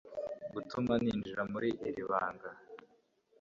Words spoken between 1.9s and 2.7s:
banga